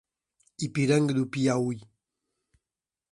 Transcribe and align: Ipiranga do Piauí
Ipiranga 0.65 1.13
do 1.17 1.25
Piauí 1.33 1.77